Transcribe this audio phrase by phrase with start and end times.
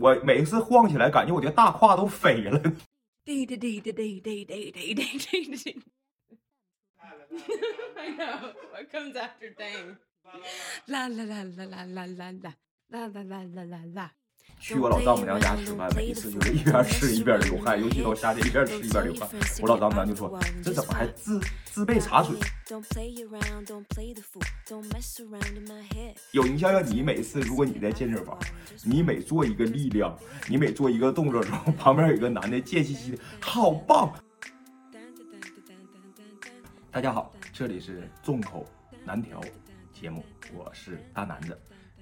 [0.00, 2.60] 我每次晃起来，感觉我这大胯都飞了。
[3.24, 5.82] 滴滴滴滴滴滴滴滴滴滴滴。
[7.96, 8.54] I know.
[8.72, 9.96] What comes after dang?
[10.86, 12.54] La la la la la la la la
[12.90, 14.10] la la la la la la.
[14.60, 19.28] 去我老丈母娘家吃饭，每一次就是一边吃一边流汗，尤其到夏天一边吃一边流汗。
[19.60, 22.36] 我老丈母娘就说：“这怎么还自自备茶水？”
[26.32, 28.38] 有你想想，你每次如果你在健身房，
[28.84, 30.16] 你每做一个力量，
[30.48, 34.12] 你每做一个动作的时候，旁边有个男的贱兮兮的，好棒！
[36.90, 38.66] 大家好，这里是众口
[39.04, 39.40] 难调
[39.92, 41.56] 节目，我是大男子。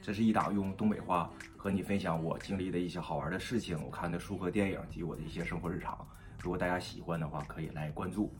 [0.06, 5.98] 这是一档用东北话和你分享我经历的一些好玩的事情，我看的书和电影及我的一些生活日常。
[6.38, 8.32] 如果大家喜欢的话，可以来关注。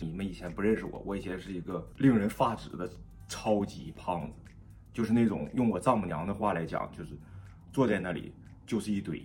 [0.00, 2.90] 你们以前不认识我，我以前是一个令人发指的
[3.28, 4.32] 超级胖子，
[4.90, 7.14] 就是那种用我丈母娘的话来讲，就是
[7.74, 8.32] 坐在那里
[8.64, 9.22] 就是一堆，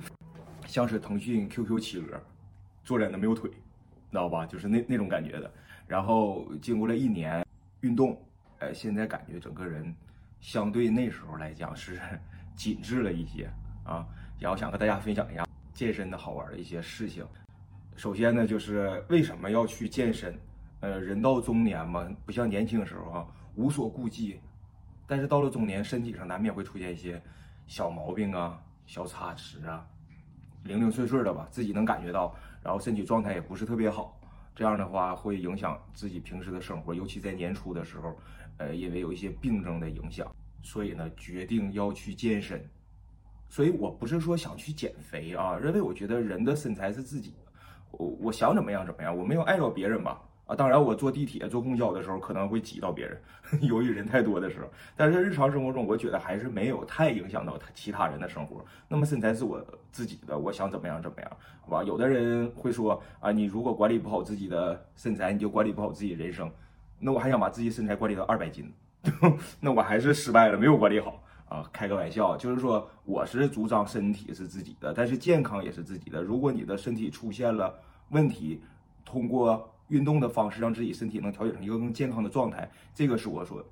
[0.66, 2.18] 像是腾讯 QQ 企鹅，
[2.82, 4.46] 坐在那没有腿，知道吧？
[4.46, 5.52] 就是那那种感觉的。
[5.86, 7.44] 然后经过了一年
[7.82, 8.18] 运动，
[8.58, 9.94] 呃，现在感觉整个人。
[10.40, 12.00] 相对那时候来讲是
[12.56, 13.50] 紧致了一些
[13.84, 14.06] 啊，
[14.38, 17.26] 然后想和大家分享一下健身的好玩的一些事情。
[17.96, 20.38] 首先呢，就是为什么要去健身？
[20.80, 24.40] 呃，人到中年嘛，不像年轻时候啊无所顾忌，
[25.06, 27.22] 但是到了中年，身体上难免会出现一些
[27.66, 29.86] 小毛病啊、小差池啊，
[30.64, 34.18] 零零碎碎的吧，自己能感觉到，然后身体状态也不是特别好，
[34.60, 38.14] 这样的话会影响自己平时的生活，尤其在年初的时候。
[38.58, 40.30] 呃，因为有一些病症的影响，
[40.62, 42.62] 所以呢，决定要去健身。
[43.48, 47.36] 所以我不是说想去减肥啊，因为我觉得人的身材是自己的，
[47.92, 50.20] 我我想怎么样怎么样，我没有碍着别人吧？
[50.50, 53.22] 啊，当然我坐地铁、坐公交的时候可能会挤到别人，
[53.62, 54.66] 由于人太多的时候。
[54.96, 58.64] 但是日常生活中，我觉得还是没有太影响到他其他人的生活。
[58.88, 61.84] 那么身材是我自己的，我想怎么样怎么样，好吧？
[61.84, 66.50] 有的人会说啊，你如果管理不好自己的身材，你就管理不好自己人生。
[66.98, 68.72] 那我还想把自己身材管理到二百斤，
[69.60, 71.64] 那我还是失败了，没有管理好啊！
[71.72, 76.20] 开个玩笑，就是说我是主张身体是自己的，但是健康也是自己的。
[76.20, 77.72] 如果你的身体出现了
[78.08, 78.60] 问题，
[79.04, 83.62] 通过运动的方式让自己身体能调节成一个更健康的状态，这个是我所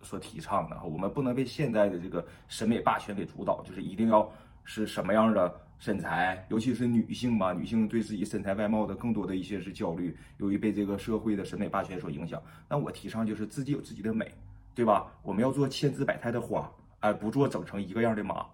[0.00, 0.80] 所提倡的。
[0.84, 4.30] 我们不能被现在的这个审美霸权给主导，就是一定要
[4.64, 5.52] 是什么样的。
[5.78, 12.40] 身材，尤其是女性嘛，女性对自己身材外貌的更多的一些是焦虑，由于被这个社会的审美霸权所影响。
[12.68, 14.32] 那我提倡就是自己有自己的美，
[14.76, 15.08] 对吧？
[15.24, 18.46] 我们要做千姿百态的花，而不做整成一个样的马。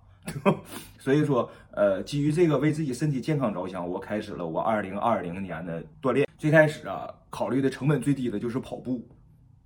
[0.99, 6.28] 所以说，呃，基于这个为自己身体健康着想，我开始了我二零二零年的锻炼。
[6.39, 9.07] 最开始啊，考虑的成本最低的就是跑步，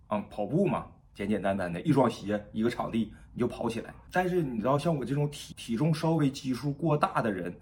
[0.08, 0.86] 啊，跑步嘛。
[1.14, 3.92] 简简单单的一双鞋，一个场地，你就跑起来。
[4.10, 7.54] 但是你知道，像我这种体体重稍微基数过大的人，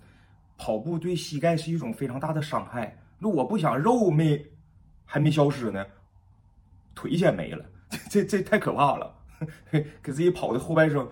[0.56, 2.96] 跑步对膝盖是一种非常大的伤害。
[3.18, 4.40] 那我不想肉没
[5.04, 5.84] 还没消失呢，
[6.94, 7.64] 腿先没了，
[8.08, 9.12] 这这太可怕了，
[10.00, 11.10] 给自己跑的后半生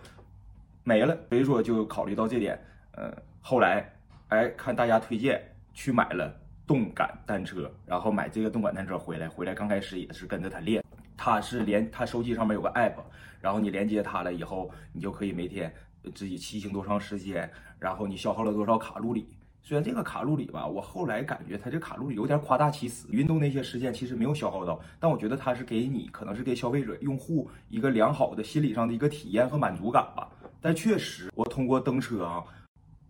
[0.84, 1.19] 没了。
[1.31, 2.56] 所以说就考虑到这点，
[2.92, 3.92] 呃，后来
[4.28, 5.42] 哎看大家推荐
[5.75, 6.32] 去买了
[6.69, 10.84] 动感单车，然后买这个动感单车回来，回来刚开始也是跟着他练。
[11.17, 12.93] 他是连他手机上面有个 app，
[13.41, 15.73] 然后你连接它了以后，你就可以每天
[16.15, 19.27] 自己骑行多长时间，然后你消耗了多少卡路里。
[19.62, 30.29] 虽然这个卡路里吧，我后来感觉它这卡路里有点夸大其词，运动那些时间其实没有消耗到，但我觉得它是给你可能是给消费者用户一个良好的心理上的一个体验和满足感吧。
[30.61, 32.45] 但确实，我通过蹬车啊。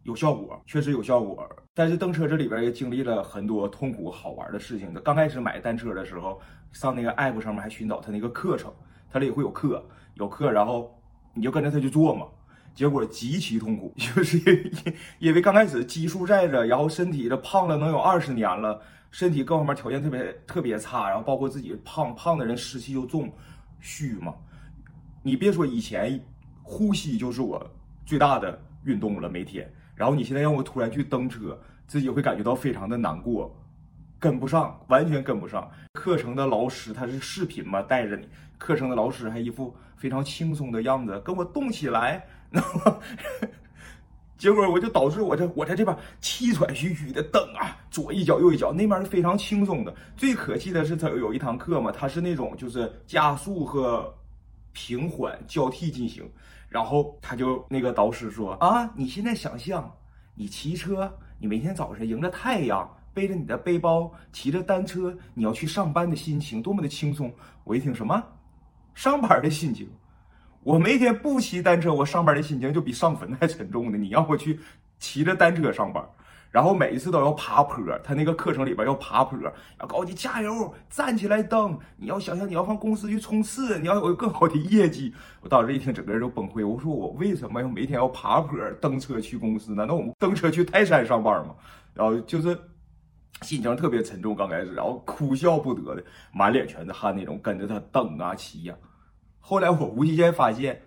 [0.04, 1.48] 有效果，确实有效果。
[1.74, 4.92] 但是蹬车这里边也经历了很多痛苦好玩的事情。
[5.04, 6.40] 刚开始买单车的时候，
[6.72, 8.72] 上那个 app 上面还寻找他那个课程，
[9.10, 10.92] 他里会有课，有课，然后
[11.34, 12.26] 你就跟着他去做嘛。
[12.74, 18.80] 结果极其痛苦， 就是因因为刚开始基数在这，然后身体这胖了能有二十年了，
[19.10, 23.32] 身体各方面条件特别特别差，然后包括自己胖胖的人湿气又重，
[23.80, 24.34] 虚嘛。
[25.22, 26.20] 你别说以前
[26.62, 27.64] 呼吸就是我
[28.06, 29.68] 最大的运动了，每天。
[29.98, 31.58] 然后你现在让我突然去蹬车，
[31.88, 33.52] 自己会感觉到非常的难过，
[34.20, 35.68] 跟不上，完全跟不上。
[35.92, 38.28] 课程的老师他是视频嘛，带着你，
[38.58, 43.00] 课程的老师还一副非常轻松的样子，跟我动起来，然 后
[44.36, 49.92] 结果我就导致我这我在这边气喘吁吁的蹬啊，左一脚右一脚，那边是非常轻松的。
[50.16, 54.14] 最可气的是他有一堂课嘛，他是那种就是加速和
[54.72, 56.24] 平缓交替进行。
[56.68, 59.90] 然后他就那个导师说啊，你现在想象
[60.34, 67.32] 你骑车，你每天早晨迎着太阳，背着你的背包，骑着单车，你要去上班的心情多么的轻松。
[67.64, 68.22] 我一听什么，
[68.94, 69.88] 上班的心情，
[70.62, 73.96] 我每天不骑单车，我上班的心情就比上坟还沉重呢。
[73.96, 74.60] 你让我去
[74.98, 76.06] 骑着单车上班。
[76.50, 81.78] 然后每一次都要爬坡，他那个课程里边要爬坡，要告诉你加油，站起来蹬。
[81.98, 85.14] 你要想想，你要上公司去冲刺，你要有更好的业绩。
[85.42, 86.66] 我当时一听，整个人都崩溃。
[86.66, 89.74] 我说我为什么要每天要爬坡蹬车去公司？
[89.74, 91.54] 难道我们蹬车去泰山上班吗？
[91.92, 92.58] 然后就是
[93.42, 96.02] 心情特别沉重，刚开始，然后哭笑不得的，
[96.32, 98.74] 满脸全是汗那种，跟着他蹬啊骑呀。
[99.38, 100.80] 后来我无意间发现，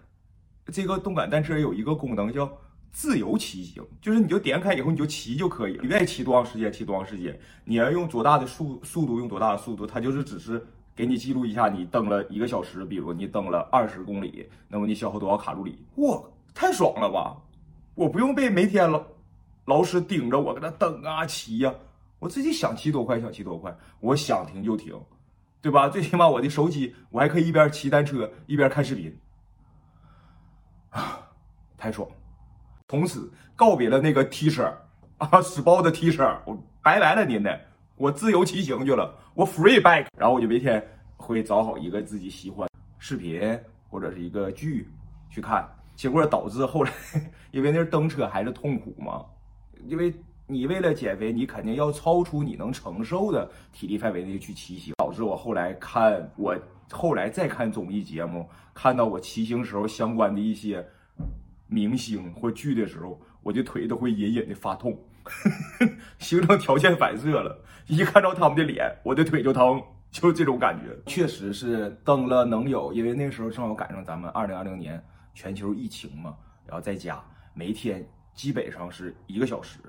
[0.73, 2.51] 这个动感单车有一个功能叫。
[2.91, 15.83] 自由骑行就是你就点开以后你就骑就可以了，你愿意骑多长时间骑多长时间，你要用多大的速速度用多大的速度，它就是只是给你记录一下你蹬了一个小时，比如你蹬了二十公里，那么你消耗多少卡路里？
[15.95, 16.21] 哇，
[16.53, 17.37] 太爽了吧！
[17.95, 19.03] 我不用被每天老
[19.65, 21.73] 老师盯着我搁那蹬啊骑呀，
[22.19, 24.93] 我自己想骑多快想骑多快，我想停就停，
[25.61, 25.87] 对吧？
[25.87, 29.17] 最起码我的手机我还可以一边骑单车一边看视频，
[30.89, 31.19] 啊，
[31.77, 32.07] 太爽！
[32.91, 34.69] 从此告别了那个 T 恤
[35.17, 37.57] 啊，死包的 T 恤，我拜拜了您的，
[37.95, 40.85] 我自由骑行去了，我 free bike，然后我就每天
[41.15, 42.67] 会找好一个自己喜欢
[42.99, 43.57] 视频
[43.89, 44.89] 或者是一个剧
[45.29, 45.65] 去看，
[45.95, 46.91] 结果导致后来，
[47.51, 49.23] 因为那是蹬车还是痛苦嘛，
[49.87, 50.13] 因为
[50.45, 56.53] 你为了减肥，你肯定要超出你能承受的体力范围内去骑行，导致我后来看我
[56.89, 60.85] 后来再看综艺节目，看到我骑行时候相关的一些。
[61.71, 64.99] 明星或剧的时候，我的腿都会隐隐的发痛，
[66.19, 67.63] 形成条件反射了。
[67.87, 69.81] 一看到他们的脸，我的腿就疼，
[70.11, 70.93] 就这种感觉。
[71.05, 75.01] 确实是蹬了能有，因为那时候正好赶上咱们二零二零年
[75.33, 76.35] 全球疫情嘛，
[76.65, 77.23] 然后在家
[77.53, 79.79] 每天基本上是一个小时，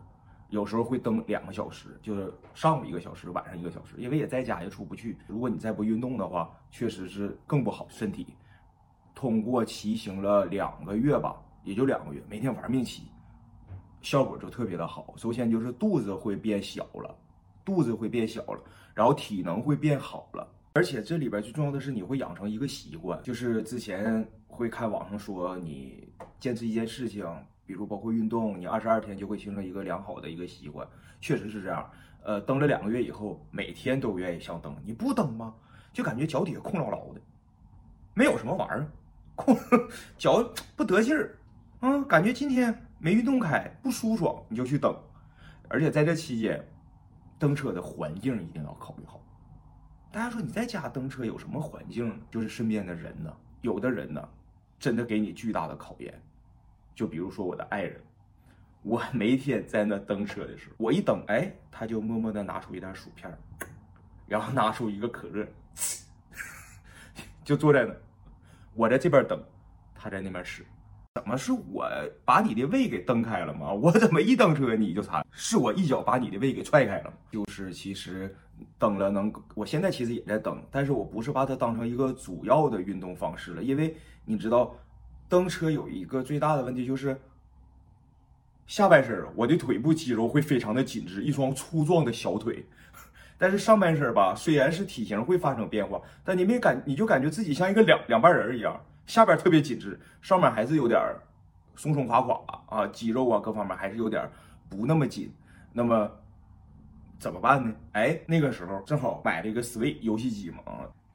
[0.51, 3.97] 有时候会蹬两个小时，就是上午一个小时，晚上一个小时。
[3.99, 8.37] 因为也在家也出不去，如果你再不运动的话，确实是更不好身体。
[9.17, 11.35] 通过骑行了两个月吧。
[11.65, 13.05] 也就两个月，每天玩命骑，
[14.01, 15.15] 效果就特别的好。
[15.17, 17.17] 首先就是肚子会变小了，
[17.65, 18.61] 肚子会变小了，
[18.95, 20.49] 然后体能会变好了。
[20.75, 26.09] 而且这里边最重要的是，你会养成一个习惯，就是之前会看网上说，你
[26.41, 27.27] 坚持一件事情，
[27.67, 30.89] 比如包括运动，你二十二天就会形成一个良好的一个习惯。
[31.21, 31.89] 确实是这样。
[32.25, 34.75] 呃，蹬了两个月以后，每天都愿意想蹬。
[34.85, 35.55] 你不蹬吗？
[35.93, 37.21] 就感觉脚底下空落落的，
[38.15, 38.87] 没有什么玩意儿，
[39.35, 39.55] 空
[40.17, 40.43] 脚
[40.75, 41.37] 不得劲儿。
[41.83, 44.97] 嗯，感觉今天没运动开不舒爽，你就去蹬。
[45.69, 46.65] 而且在这期间，
[47.41, 49.21] 蹬车的环境一定要考虑好。
[50.13, 52.23] 大家说你在家蹬车有什么环境？
[52.31, 54.29] 就是身边的人呢，有的人呢，
[54.79, 56.23] 真的给你巨大的考验。
[56.95, 58.01] 就比如说我的爱人，
[58.83, 63.37] 我每天在那蹬车的时候，我一蹬，哎，他就默默的拿出一袋薯片，
[64.29, 65.45] 然后拿出一个可乐，
[67.43, 67.93] 就坐在那，
[68.75, 69.43] 我在这边蹬，
[69.97, 70.65] 他在那边吃。
[71.15, 71.87] 怎么是我
[72.25, 73.71] 把你的胃给蹬开了吗？
[73.71, 75.23] 我怎么一蹬车你就擦？
[75.31, 77.13] 是我一脚把你的胃给踹开了吗？
[77.31, 78.35] 就是其实
[78.79, 83.95] 蹬了能，我现在其实也在蹬，但是我不是把它当成一个主要的运动方式了，因为
[84.25, 84.75] 你知道，
[85.29, 87.21] 蹬车有一个最大的问题就是
[88.67, 92.65] 下半身我的腿部肌肉会非常的紧致，一双粗壮的小腿，
[93.37, 98.83] 但是上半身吧，虽然是体型会发生变化，但你没感，你就感觉自己像一个两两半人一样。
[99.07, 101.01] 下边特别紧致，上面还是有点
[101.75, 104.29] 松松垮垮啊，肌肉啊各方面还是有点
[104.69, 105.33] 不那么紧。
[105.73, 106.11] 那么
[107.19, 107.75] 怎么办呢？
[107.93, 110.63] 哎，那个时候正好买了一个 Switch 游戏机嘛，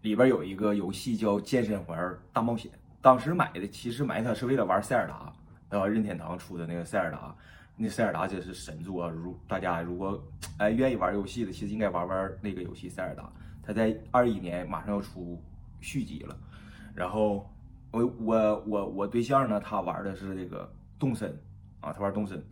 [0.01, 2.71] 里边有一个游戏叫《健身环大冒险》。
[3.01, 5.31] 当时买的其实买它是为了玩塞尔达，
[5.69, 7.35] 然后，任天堂出的那个塞尔达。
[7.75, 10.19] 那塞尔达真是神作，啊如大家如果
[10.57, 13.31] 哎愿意玩游戏的，其实应该玩玩那个游戏塞尔达。
[13.61, 15.39] 它在二一年马上要出
[15.79, 16.35] 续集了，
[16.95, 17.47] 然后。
[17.91, 21.31] 我我我我对象呢，他玩的是这个动森
[21.79, 22.43] 啊，他玩动森。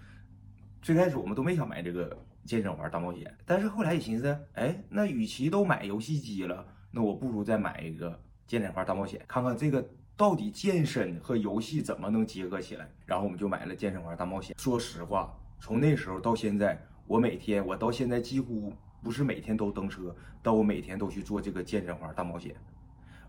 [0.82, 9.84] 最开始我们都没想买这个健身环大冒险，但是后来一寻思，哎，那与其都买游戏机了，那我不如再买一个健身环大冒险，看看这个
[10.15, 12.88] 到底健身和游戏怎么能结合起来。
[13.06, 14.56] 然后我们就买了健身环大冒险。
[14.58, 18.72] 说实话，从那时候到现在，我每天我到现在几乎
[19.04, 22.56] 不是每天都蹬车，但我每天都去做这个健身环大冒险。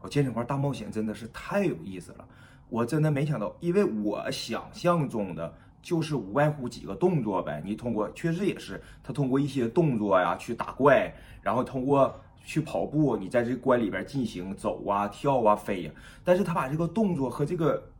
[0.00, 2.24] 我健身环大冒险真的是太有意思了，
[2.68, 7.62] 我真的没想到，因为我想象中的就是无外乎几个动作呗。
[7.64, 11.12] 你通过确实也是，他通过一些动作呀去打怪，
[11.42, 15.90] 然后通过去跑步，你在这关里边进行走啊、跳啊、飞呀。
[16.22, 17.90] 但是他把这个动作和这个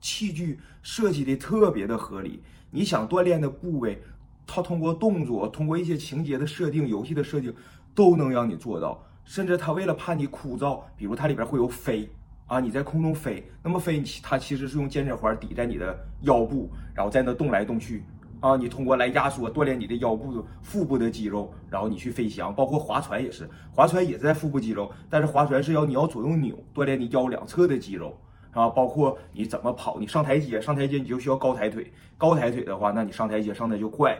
[0.00, 4.00] 器具设计的特别的合理，你想锻炼的部位，
[4.46, 7.52] 他通过动作、通过一些情节的设定、游戏的设定，
[7.94, 9.04] 都能让你做到。
[9.28, 12.08] 甚至他为了怕你枯燥，比如它里边会有飞，
[12.46, 18.02] 啊，你在空中飞，那么飞它其实是用健身环抵在你的腰部，然后在那动来动去。
[18.40, 28.16] 啊，你通过来压缩锻炼你的腰部、腹部的肌肉，然后你去飞翔，包括划船也是，划船也是在腹部肌肉，但是划船是要你要左右扭，锻炼你腰两侧的肌肉，
[28.52, 34.16] 啊，包括你怎么跑，你上台阶，上台阶你就需要高抬腿，高抬腿的话，那你上台阶上的就快，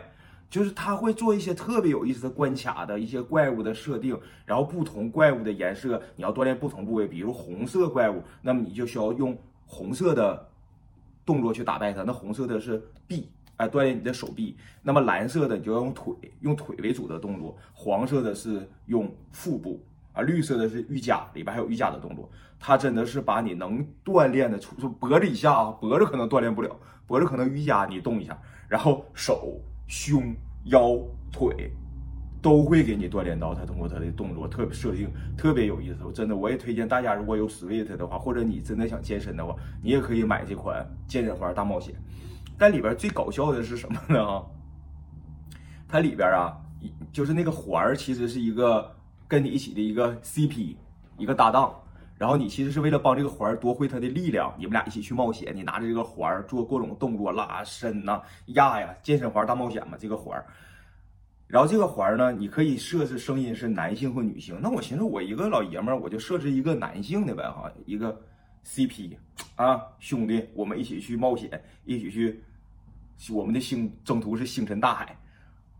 [0.49, 10.49] 就是他会做一些特别有意思的关卡的一些怪物的设定，然后不同怪物的颜色，你要锻炼不同部位，比如红色怪物，那么你就需要用红色的
[11.25, 13.29] 动作去打败它，那红色的是臂。
[13.57, 14.55] 哎，锻炼你的手臂。
[14.81, 22.29] 那么蓝色的你就要用腿，用腿为主的动作；黄色的是用腹部，啊，绿色的是瑜伽，里边还有瑜伽的动作。
[22.57, 26.73] 它真的是把你能锻炼的，从脖子以下啊，脖子可能锻炼不了，
[27.05, 30.33] 脖子可能瑜伽你动一下，然后手、胸、
[30.65, 30.97] 腰、
[31.31, 31.73] 腿
[32.41, 33.53] 都会给你锻炼到。
[33.53, 41.95] 它通过它的动作特别设定特别有意思，真的我也推荐大家，如果有 Sweet 的话，或者你真的想健身的话，你也可以买这款健身环大冒险。
[42.57, 44.41] 但里边最搞笑的是什么呢？
[45.87, 46.55] 它里边啊，
[47.11, 48.95] 就是那个环儿，其实是一个
[49.27, 50.75] 跟你一起的一个 CP，
[51.17, 51.73] 一个搭档。
[52.19, 55.55] 然后你其实是为了帮这个环夺回它的力量，你们俩一起去冒险。
[55.55, 60.37] 你拿着这个环做各种动作，拉伸呐、压呀，健身环大冒险嘛，这个环。
[61.47, 64.59] 然后这个环呢，你可以设置声音是男性或女性。
[64.61, 68.21] 那我寻思，我一个老爷们儿，我就设置一个男性的呗，哈，一个
[68.65, 69.15] CP
[69.55, 71.49] 啊，兄弟，我们一起去冒险，
[71.85, 72.43] 一起去。
[73.31, 75.17] 我们的星征途是星辰大海，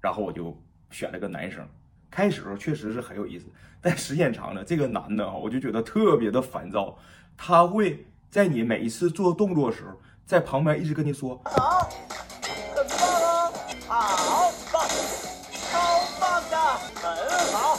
[0.01, 0.57] 然后我就
[0.89, 1.65] 选了个男生。
[2.11, 3.45] 开始时候确实是很有意思，
[3.81, 6.97] 但时间长了，这个男的啊，我就觉得特别的烦躁。
[7.37, 9.91] 他会在你每一次做动作的时候，
[10.25, 11.89] 在旁边一直跟你说：“好，
[12.41, 13.53] 很棒哦，
[13.87, 14.87] 好棒，
[15.71, 16.57] 超棒的，
[16.95, 17.77] 很好，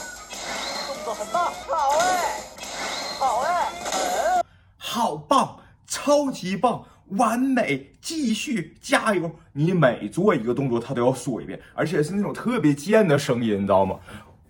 [0.87, 2.39] 动作很棒，好哎，
[3.19, 4.45] 好哎，很
[4.77, 9.29] 好棒，超级棒。”完美，继续加油！
[9.53, 13.99] 你每做一个动作，他都要说一遍，而且是那种特别贱的声音，你知道吗？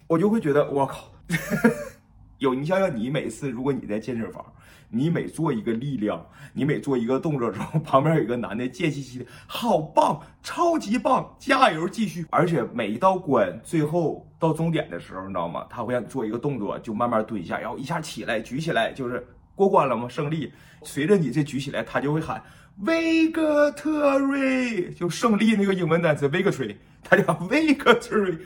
[0.08, 1.12] 我就会觉得，我靠，
[2.38, 4.46] 有你想想，你每次如果你在健身房，
[4.90, 12.26] 你每做一个力量，你每做一个动作之后，旁边有一个男的贱兮兮的，好棒，超级棒，加油，继续！
[12.30, 15.66] 而且每一道关最后到终点的时候，你知道吗？
[15.68, 19.26] 他会让你做一个动作，就慢慢蹲下，然后一下起来，举起来，就是。
[19.62, 20.10] 过关了吗？
[20.10, 20.52] 胜利！
[20.82, 22.42] 随着你这举起来，他就会喊
[22.84, 23.32] “victory”，
[24.96, 28.40] 就胜利那个英文单词 “victory”，他叫 “victory”。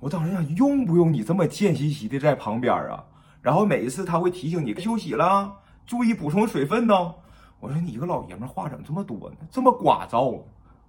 [0.00, 3.04] 我当时想，用不用你这么贱兮兮的在旁边啊？
[3.42, 5.54] 然后每一次他会提醒你休息了，
[5.86, 7.14] 注意补充水分呢。
[7.60, 9.36] 我说你一个老爷们话怎么这么多呢？
[9.50, 10.42] 这么聒噪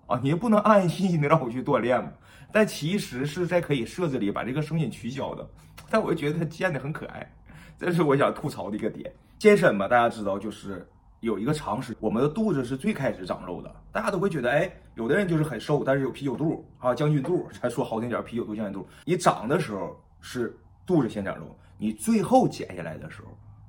[0.08, 0.18] 啊！
[0.24, 2.10] 你也不能安安心心的让我去锻炼吗？
[2.54, 5.46] 但其实是在可以设置里把这个声音取消的。
[5.90, 7.30] 但我就觉得他贱的很可爱，
[7.78, 9.12] 这是我想吐槽的一个点。
[9.38, 10.88] 健身嘛，大家知道就是
[11.20, 13.76] 有一个常识，我们的肚子是最开始长肉的。
[13.92, 17.48] 大家都会觉得，哎，有的人就是很瘦，但是有啤酒肚啊，将军肚。
[17.62, 18.88] 咱说好听点，啤酒肚、将军肚。
[19.06, 23.28] 你长的时候是肚子先长肉，你最后减下来的时候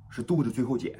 [0.09, 0.97] 是肚子最后减。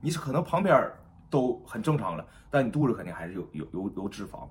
[0.00, 0.90] 你是可能旁边
[1.30, 4.46] 都很正常了，但你肚子肯定还是有有有有脂肪，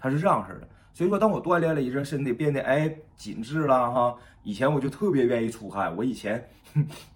[0.00, 0.68] 它是这样式的。
[0.92, 4.16] 所以说，当我锻炼了一阵，身体变得哎紧致了哈。
[4.42, 6.48] 以前我就特别愿意出汗，我以前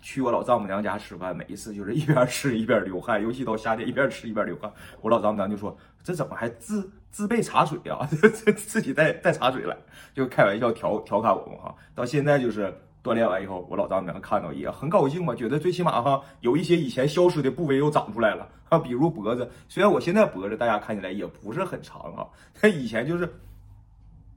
[0.00, 4.70] 去我老丈母娘家吃饭，每一次就是一边吃一边流汗，尤其到夏天一边吃一边流汗。
[5.00, 8.06] 我老丈母娘就说：“这怎么还自自备茶水啊？
[8.44, 9.76] 这自己带带茶水来，
[10.14, 19.50] 就开玩笑调调侃我们哈。”到现在就是锻炼完以后，我老丈母娘看到也很高兴嘛，觉得最起码哈有一些以前消失的部位又长出来了啊， 比如脖子。
[19.68, 22.26] 虽然我现在脖子大家看起来也不是很长啊，
[22.60, 23.32] 但 以前就是。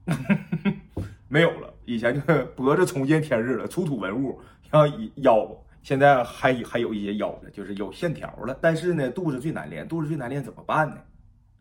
[1.28, 5.44] 没有了，以前就是脖子重见天日了，出土文物，像腰，
[5.82, 8.56] 现在还还有一些腰的，就是有线条了。
[8.62, 10.98] 但是呢，肚子最难练，肚子最难练怎么办呢？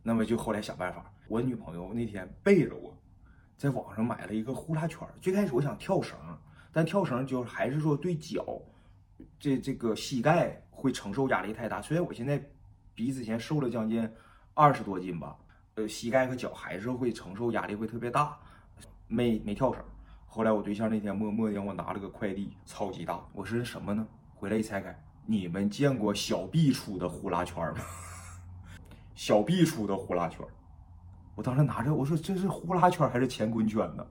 [0.04, 1.12] 那么就后来想办法。
[1.28, 2.96] 我女朋友那天背着我，
[3.58, 5.00] 在网上买了一个呼啦圈。
[5.20, 6.16] 最开始我想跳绳，
[6.76, 8.46] 但跳绳就是还是说对脚，
[9.40, 11.82] 这这个膝盖会承受压力太大。
[11.82, 12.46] 虽然我现在
[12.94, 14.06] 比之前瘦了将近
[14.54, 15.38] 二十多斤吧。
[15.76, 18.38] 呃，膝盖和脚还是会承受压力，会特别大，
[19.08, 19.82] 没没跳绳。
[20.26, 23.26] 后来我对象那天默默让我拿了个快递，超级大。
[23.32, 24.06] 我说什么呢？
[24.34, 27.80] 回来一拆开，你们见过小臂出的呼啦圈吗？
[29.16, 30.46] 小臂出的呼啦圈，
[31.36, 34.06] 我当时拿着，我说这是呼啦圈还是乾坤圈呢？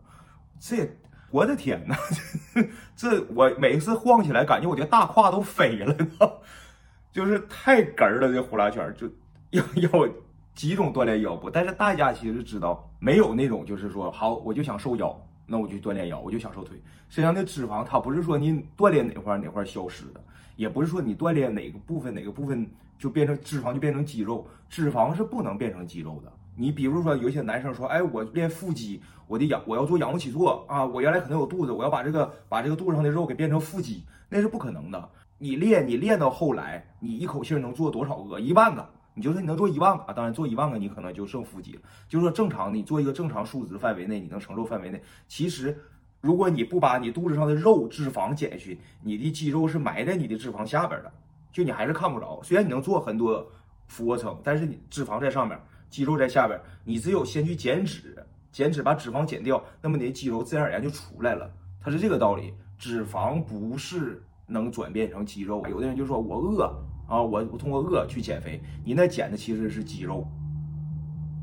[0.58, 0.86] 这，
[1.34, 1.98] 我的天哪！
[2.94, 6.08] 这我每次晃起来，感觉我这大胯都飞了呢，
[7.10, 8.32] 就是太哏儿了。
[8.32, 9.08] 这呼啦圈就
[9.50, 10.08] 要要。
[10.54, 16.80] 几种锻炼腰部，但是大家其实知道，没有那种就是说好我就想瘦腰，那我就锻炼腰，我就想瘦腿。
[17.08, 20.20] 身上的脂肪它不是说你锻炼哪块哪块消失的，
[20.54, 26.32] 也不是说你锻炼哪个部分哪个部分就变成脂肪就变成肌肉，脂肪是不能变成肌肉的。
[26.56, 35.10] 你比如说有些男生说，哎，我练腹肌，我的仰我要做仰卧起坐啊，我原来可能有肚子，我要把这个把这个肚子上的肉给变成腹肌，那是不可能的。
[35.38, 38.38] 你练你练到后来，你一口气能做多少个？
[38.38, 38.88] 一万个。
[39.16, 40.12] 你就说你能做一万个啊？
[40.12, 41.80] 当然做一万个你可能就剩腹肌了。
[42.08, 45.78] 就是说正常你做一个正常数值范围内你能承受范围内，其实
[46.20, 51.12] 如果你不把你肚子上的肉脂肪减去，你的肌肉是埋在你的脂肪下边的，
[51.52, 52.40] 就你还是看不着。
[52.42, 53.46] 虽然你能做很多
[53.86, 55.56] 俯卧撑，但是你脂肪在上面，
[55.94, 58.16] 肌肉在下边，你只有先去减脂，
[58.50, 61.48] 减脂把脂肪减掉，那么你的肌肉自然而然就出来了。
[61.80, 65.64] 它是这个道理，脂肪不是能转变成肌肉。
[65.70, 66.64] 有的人就说我饿。
[67.06, 70.26] 啊，我我通过饿去减肥，你那减的其实是肌肉，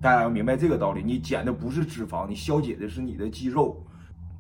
[0.02, 3.82] 大家要明白这个道理，你减的不是脂肪，你消解的是你的肌肉，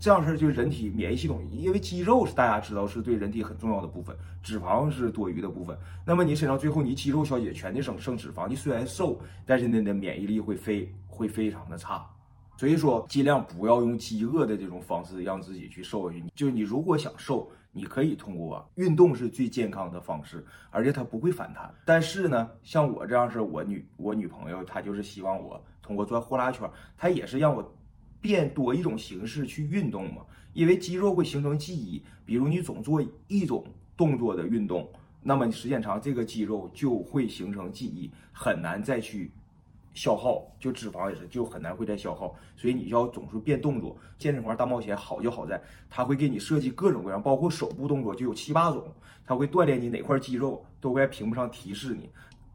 [0.02, 5.78] 这样式就是人体免疫系统，因为肌肉是大家知道是对人体很重要的部分，脂肪是多余的部分。
[6.04, 12.04] 那么你身上最后你肌肉消解全的剩剩脂肪，你虽然瘦，但是你的免疫力会非会非常的差。
[12.58, 16.24] 所以说，尽量不要用饥饿的这种方式让自己去瘦下去。
[16.34, 21.72] 就是你如果想瘦，你可以通过运动是最健康的方式，而且它不会反弹。
[21.86, 26.68] 但是呢，像我这样是我女我女朋友，她就是希望我通过转呼啦圈，
[26.98, 27.64] 她也是让我
[28.22, 30.22] 变多一种形式去运动嘛。
[30.54, 33.66] 因为肌肉会形成记忆，比如你总做一种
[33.98, 34.90] 动作的运动，
[35.22, 39.32] 那么你时间长，这个肌肉就会形成记忆，很难再去。
[39.94, 43.98] 消耗就脂肪也是，就很难会再消耗，所以你要总是变动作。
[44.18, 48.90] 健身房大冒险好就好在，它会给你设计各种各样，包括手部动作就有七八种，
[49.26, 52.10] 它会锻炼你哪块肌肉，都会在屏幕上提示你。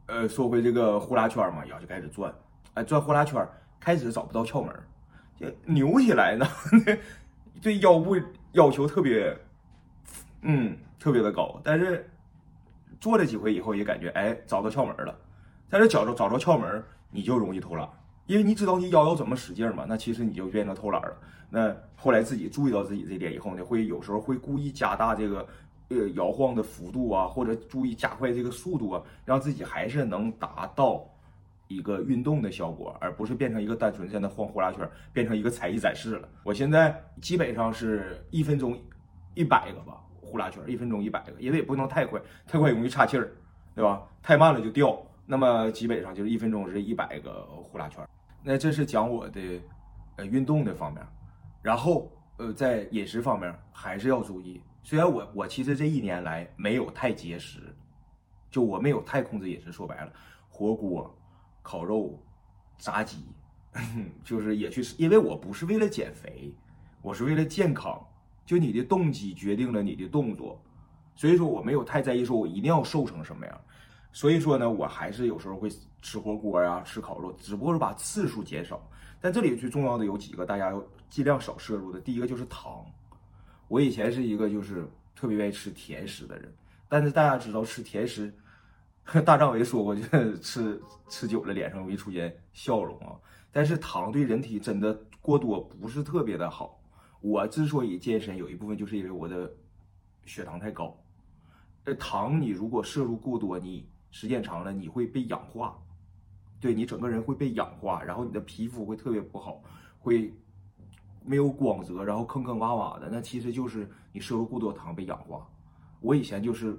[0.07, 2.33] 呃，说回这个呼啦圈嘛，然后就开始转，
[2.73, 3.47] 哎，转呼啦圈，
[3.79, 4.75] 开始找不到窍门，
[5.65, 6.45] 扭起来呢，
[7.61, 8.15] 对腰部
[8.53, 9.37] 要求特别，
[10.41, 11.59] 嗯，特别的高。
[11.63, 12.09] 但是
[12.99, 15.17] 做了几回以后，也感觉哎，找到窍门了。
[15.69, 16.83] 在这找着找着窍门。
[17.09, 17.87] 你就容易偷懒，
[18.25, 21.17] 因为你知道你腰要怎么使劲嘛，那其实你就变成偷懒了。
[21.49, 25.47] 那后来自己注意到自己这点以后呢，会有时候会故意加大这个
[25.87, 31.09] 呃摇晃的幅度啊，或者注意加快这个速度啊，让自己还是能达到
[31.67, 36.29] 一个运动的效果，而不是变成一个单纯在那晃呼啦圈，变成一个才艺展示了。
[36.43, 38.79] 我现在基本上是一分钟
[39.35, 43.31] 一百个吧，呼啦圈一分钟一百个，因为也不能太快，太快容易岔气儿，
[43.75, 44.07] 对吧？
[44.21, 44.97] 太慢了就掉。
[45.25, 48.07] 那么基本上就是一分钟是一百个呼啦圈，
[48.41, 49.41] 那这是讲我的
[50.15, 51.05] 呃运动的方面，
[51.61, 54.61] 然后呃在饮食方面还是要注意。
[54.83, 57.59] 虽然我我其实这一年来没有太节食，
[58.49, 59.69] 就我没有太控制饮食。
[59.69, 60.13] 说白了，
[60.47, 61.13] 火锅、
[61.67, 62.17] 烤肉、
[62.77, 63.25] 炸鸡，
[64.23, 66.53] 就是也去，因为我不是为了减肥，
[67.01, 68.01] 我是为了健康。
[68.45, 70.63] 就你的动机决定了你的动作，
[71.13, 73.61] 所以说我没有太在意说我一定要瘦成什么样。
[74.13, 75.69] 所以说呢，我还是有时候会
[76.01, 78.81] 吃火锅呀，吃烤肉，只不过是把次数减少。
[79.19, 81.99] 但这里最重要的有几个，大家要尽量少摄入的。
[81.99, 82.85] 第一个就是糖。
[83.67, 86.49] 我以前是一个就是特别愿意吃甜食的人，
[86.87, 88.33] 但是大家知道吃甜食，
[89.23, 93.15] 大张伟说过，就吃吃久了脸上容易出现笑容啊。
[93.53, 96.77] 但是糖对人体真的过多不是特别的好。
[97.21, 99.49] 我之所以健身，有一部分就是因为我的
[100.25, 100.95] 血糖太高。
[101.85, 105.81] 这糖你如果摄入过多，你时间长了，你会被氧化，
[106.59, 109.63] 对你整个人会被氧化，然后你的皮肤会特别不好，
[109.99, 110.33] 会
[111.23, 113.07] 没有光泽，然后坑坑洼洼的。
[113.09, 115.47] 那其实就是你摄入过多糖被氧化。
[116.01, 116.77] 我以前就是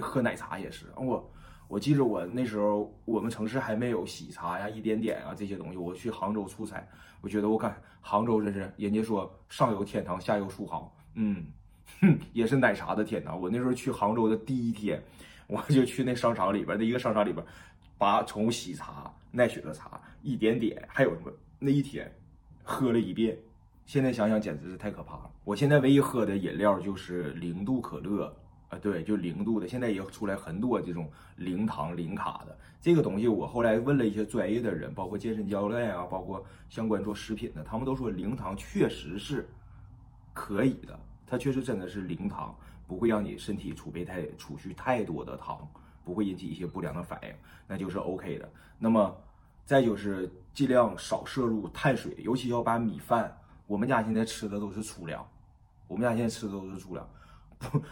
[0.00, 1.30] 喝奶茶也是，我
[1.68, 5.76] 我记着我那时候我们城市还没有喜茶呀、一点点啊这些东西。
[5.76, 6.86] 我去杭州出差，
[7.20, 11.46] 我觉得我看杭州真是人家说上有天堂，下有苏杭，嗯，
[12.00, 13.40] 哼，也是奶茶的天堂。
[13.40, 15.02] 我那时候去杭州的第一天。
[15.48, 17.46] 我就去那商场里边的一个商场里边，
[17.96, 22.12] 把从喜茶、奈雪的茶、一点点，还有什么那一天
[22.64, 23.38] 喝了一遍。
[23.84, 25.30] 现在想想简直是太可怕了。
[25.44, 28.36] 我现在唯一喝的饮料就是零度可乐
[28.68, 29.68] 啊，对，就零度的。
[29.68, 33.28] 现在也出来很多这种零糖、零卡的这个东西。
[33.28, 39.48] 我后来问了一些专业的人，包括健身教练啊，包括相关做食品的，他们都说零糖确实是
[40.32, 42.54] 可以的，它确实真的是零糖。
[42.88, 45.68] 不会让你身体储备太储蓄太多的糖，
[46.04, 47.34] 不会引起一些不良的反应，
[47.66, 48.48] 那就是 OK 的。
[48.78, 49.12] 那么
[49.64, 53.36] 再就是尽量少摄入碳水，尤其要把米饭。
[53.66, 55.28] 我们家现在吃的都是粗粮，
[55.88, 57.04] 我们家现在吃的都是粗粮，
[57.58, 57.82] 不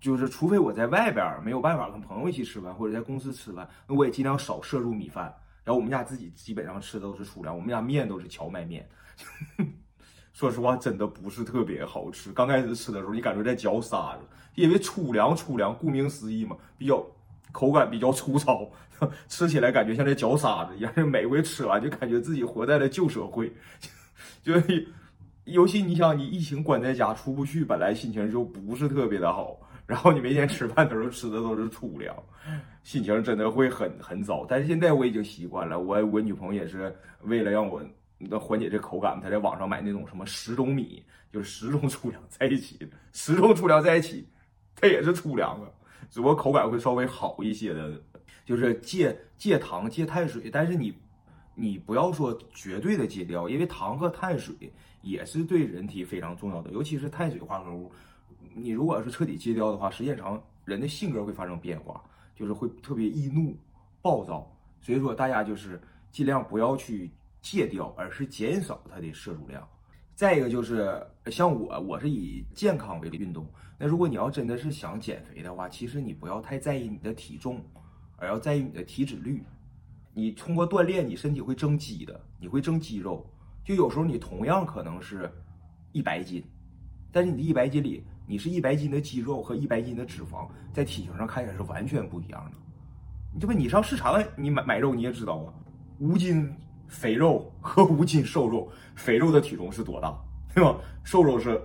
[0.00, 5.32] 就是除非我在外边没有办法跟朋友一起吃饭，或者在公司吃饭，那我也尽量少摄入米饭。
[5.62, 8.88] 然后我们家自己基本上吃的都是粗粮，我们家面都是荞麦面。
[10.32, 12.32] 说实话，真的不是特别好吃。
[12.32, 14.22] 刚开始吃的时候，你感觉在嚼沙子，
[14.54, 17.04] 因为粗粮粗粮，顾名思义嘛，比较
[17.52, 18.70] 口感比较粗糙，
[19.28, 20.90] 吃起来感觉像在嚼沙子一样。
[21.06, 23.52] 每回吃完就感觉自己活在了旧社会，
[24.42, 24.54] 就
[25.44, 29.58] 尤其你想，你疫情关在家出不去，本来心情就不是特别的好，
[29.90, 32.14] 然后你每天吃饭的时候吃的都是粗粮，
[32.84, 34.46] 心情真的会很很糟。
[34.48, 37.82] 但是现在我已经习惯了，我我女朋友也是为了让我。
[38.22, 42.78] 那缓解这口感，她在网上买那种什么十种米，就是十种粗粮在一起，
[43.12, 44.28] 十种粗粮在一起，
[44.76, 45.66] 它也是粗粮啊，
[46.10, 48.00] 只不过口感会稍微好一些的。
[48.44, 50.94] 就是戒戒糖戒碳水，但是你
[51.54, 54.54] 你不要说绝对的戒掉，因为糖和碳水
[55.02, 57.90] 也是对人体非常重要的，尤其是碳水化合物。
[58.54, 62.02] 你如果要是彻底戒掉的话，时间长人的性格会发生变化，
[62.34, 63.56] 就是会特别易怒、
[64.02, 64.50] 暴躁。
[64.80, 67.10] 所以说大家就是尽量不要去。
[67.42, 69.66] 戒掉，而是减少它的摄入量。
[70.14, 73.46] 再一个就是像我，我是以健康为运动。
[73.78, 77.64] 那如果你要真的是想减肥的话，其实你不要太在意你的体重，
[78.18, 79.42] 而要在意你的体脂率。
[80.12, 83.26] 你通过锻炼，你身体会增肌的，你会增肌肉。
[83.64, 85.32] 就有时候你同样可能是
[85.92, 86.44] 一百斤，
[87.10, 92.56] 但是你的一百斤里，你是一百斤的肌肉和一百斤的脂肪，在体型上看起来是完全不一样的。
[93.40, 95.52] 这不，你上市场你买买肉你也知道啊，
[95.98, 96.48] 五斤。
[96.86, 100.12] 肥肉和五斤瘦肉，肥肉的体重是多大，
[100.52, 100.76] 对吧？
[101.04, 101.60] 瘦肉是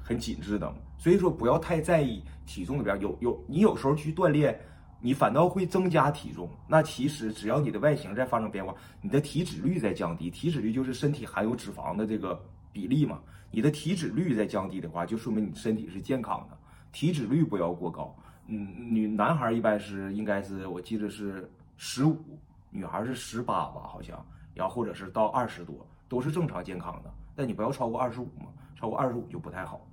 [0.00, 4.56] 很紧致的，所以说不要太在意体重的变有有，你有时候去锻炼，
[5.00, 6.48] 你反倒会增加体重。
[6.68, 12.40] 那其实只要你的外形在发生变化，你的体脂率在降低，体脂率就是身体含有脂肪的这个
[12.72, 13.20] 比例嘛。
[13.54, 16.58] 你的体脂率在降低的话，就说明你身体是健康的。
[16.90, 18.12] 体脂率不要过高，
[18.48, 22.16] 嗯，女男孩一般是应该是我记得是十五，
[22.70, 24.24] 女孩是十八吧，好像。
[24.54, 29.86] 然后或者是到二十多都是正常健康的，但你不要超过二十五嘛，超过二十五就不太好。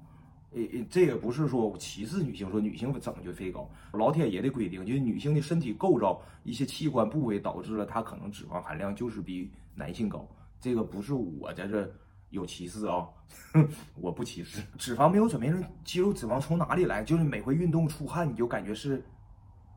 [0.54, 10.28] 诶，这也不是说歧视女性，说女性怎么就飞高，老天爷的规定，就是女性的身体构造一些器官部位导致了她可能脂肪含量就是比男性高。
[10.60, 11.92] 这个不是我在这
[12.32, 13.08] 有歧视啊，
[13.96, 14.62] 我不歧视。
[14.78, 17.04] 脂肪没有准备成肌肉脂肪从哪里来？
[17.04, 19.06] 就是每回运动出汗你就感觉是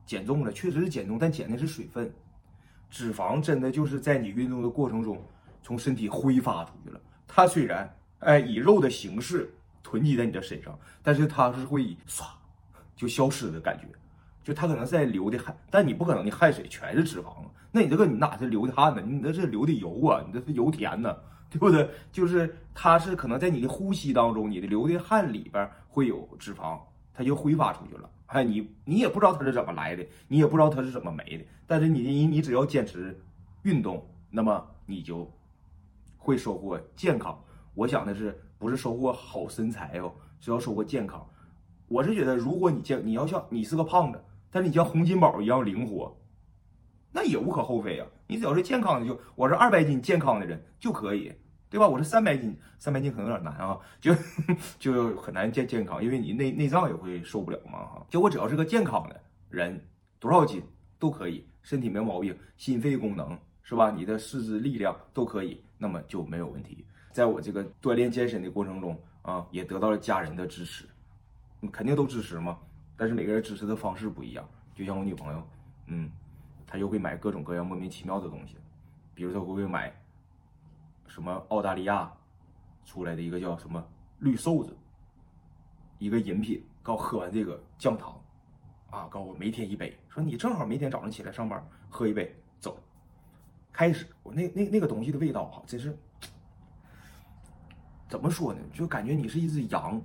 [0.05, 2.11] 减重了，确实是减重，但减的是水分。
[2.89, 5.21] 脂肪真的就是在你运动的过程中
[5.61, 6.99] 从身体挥发出去了。
[7.27, 12.25] 它虽然哎以肉的形式囤积在你的身上，但是它是会唰
[12.95, 13.85] 就消失的感觉。
[14.43, 17.51] 就它可能在流的汗，但你不可能你汗水全是脂肪啊。
[17.71, 19.01] 那你这个你哪是流的汗呢？
[19.01, 21.13] 你那是流的油啊，你这是油田呢，
[21.57, 21.89] 对不对？
[22.11, 26.79] 就是它是可能在你的呼吸当中，你的流的汗里边会有脂肪，
[27.13, 28.09] 它就挥发出去了。
[28.27, 31.45] 哎，你你也不知道它是怎么来的，你也不知道它是怎么没的。
[31.65, 33.17] 但是你你你只要坚持
[33.63, 35.31] 运动，那么你就
[36.17, 37.39] 会收获健康。
[37.73, 41.25] 我想的是，不是收获好身材哦，是要收获健康。
[41.87, 46.17] 我是觉得，如果你健，你要像你是个胖子，但是你像洪金宝一样灵活，
[47.11, 48.07] 那也无可厚非啊。
[48.27, 51.31] 你只要是健康的，就我是二百斤健康的人就可以。
[51.75, 51.85] 对吧？
[51.85, 54.15] 我是三百斤，三百斤可能有点难啊，就
[54.79, 58.05] 就很难健健康，因为你内内脏也会受不了嘛哈。
[58.09, 59.85] 就我只要是个健康的人，
[60.17, 60.63] 多少斤
[60.97, 63.91] 都可以，身体没毛病，心肺功能是吧？
[63.91, 66.85] 你的四肢力量都可以，那么就没有问题。
[67.11, 70.85] 在我这个锻炼健身的过程中啊，也得到了家人的支持，
[71.73, 72.57] 肯定都支持嘛。
[72.95, 75.47] 但是每个人支持的方式不一样，就像我女朋友，
[75.87, 76.09] 嗯，
[76.65, 78.55] 她就会买各种各样莫名其妙的东西，
[79.13, 79.93] 比如说会买。
[81.07, 82.11] 什么澳大利亚
[82.83, 83.83] 出来的一个叫什么
[84.19, 84.75] 绿瘦子，
[85.97, 88.21] 一个饮品，告喝完这个降糖，
[88.89, 92.77] 啊，告我每天一杯，说你正好每天早上起来上班喝一杯，走。
[93.71, 95.97] 开始我那那那个东西的味道哈，真是
[98.07, 98.59] 怎么说呢？
[98.73, 100.01] 就感觉你是一只羊，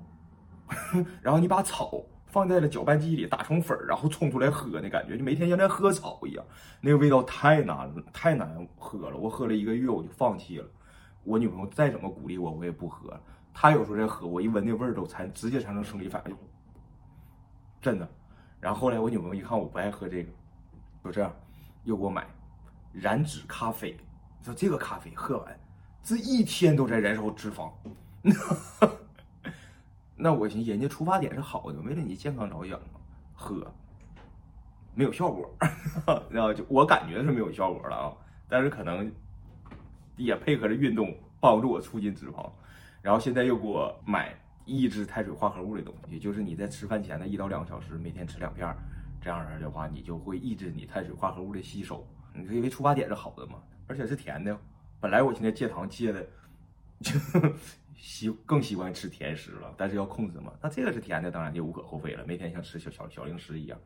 [1.23, 6.45] 然后你把草放在了搅拌机里打成粉儿，然后冲出来喝那感觉，就每天像在喝草一样，
[6.81, 9.17] 那个味道太难了，太难喝了。
[9.17, 10.67] 我喝了一个月，我就放弃了。
[11.23, 13.19] 我女朋友再怎么鼓励我，我也不喝。
[13.53, 16.37] 她有时候在喝，我一闻那味儿都产直接产生生理反应，
[17.81, 18.09] 真的。
[18.61, 20.31] 然后后来我女朋友一看我不爱喝这个，
[21.05, 21.35] 就这样
[21.85, 22.27] 又给我买
[22.93, 23.97] 燃脂咖啡。
[24.43, 25.61] 说这个咖啡喝完，
[26.03, 27.71] 这一天都在燃烧脂肪。
[30.17, 33.01] 那我寻思人家出发点是好的，为了你健康着想嘛，
[33.35, 33.67] 喝
[34.95, 35.51] 没有效果。
[36.31, 38.13] 然后就我感觉是没有效果了啊，
[38.49, 39.13] 但是可能。
[40.25, 42.51] 也配合着运动帮助我促进脂肪，
[43.03, 48.75] 然后现在又给我买抑制碳水化合物的东西，就是你在吃饭前的一到两个小时每天吃两片，
[49.21, 52.07] 这样的话你就会抑制你碳水化合物的吸收。
[52.33, 54.57] 你因为出发点是好的嘛，而且是甜的。
[55.01, 56.25] 本来我现在戒糖戒的
[57.01, 57.19] 就
[57.97, 60.53] 喜更喜欢吃甜食了，但是要控制嘛。
[60.63, 62.25] 那这个是甜的，当然就无可厚非了。
[62.27, 63.79] 每天像吃小小小零食一样，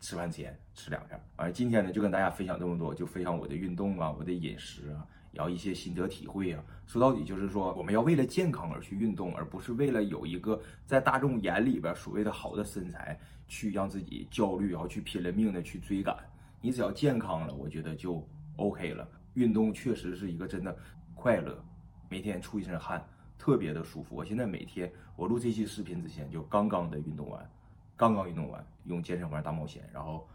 [0.00, 1.20] 吃饭前吃两片。
[1.36, 6.64] 完了，今天呢就跟大家分享这么多，就分享我的运动啊，我的饮食啊，然后一些心得体会啊。
[6.86, 13.18] 说到底就是说，我们要为了健康而去运动，而不是为了有一个在大众眼里边所谓的好的身材
[13.48, 16.16] 去让自己焦虑，然后去拼了命的去追赶。
[16.60, 19.06] 你只要健康了，我觉得就 OK 了。
[19.34, 20.76] 运动确实是一个真的
[21.14, 21.62] 快乐，
[22.08, 23.06] 每天出一身汗。
[23.36, 24.14] 特别的舒服。
[24.14, 27.50] 我现在每天，我录这期视频之前就刚刚的运动完，
[27.94, 30.26] 刚刚运动完，用健身环大冒险，然后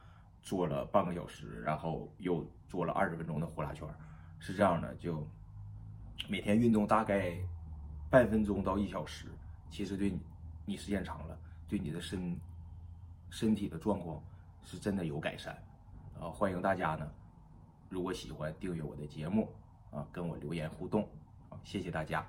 [0.43, 3.87] 做了半个小时，然后又做了二十分钟的呼啦圈，
[4.39, 5.27] 是这样的，就
[6.27, 7.37] 每天运动大概
[8.09, 9.27] 半分钟到一小时，
[9.69, 10.19] 其实对你，
[10.65, 12.35] 你时间长了，对你的身
[13.29, 14.23] 身体的状况
[14.63, 15.53] 是真的有改善。
[16.19, 17.09] 啊，欢迎大家呢，
[17.89, 19.53] 如果喜欢订阅我的节目
[19.91, 21.07] 啊，跟我留言互动
[21.49, 22.25] 啊，谢谢大家。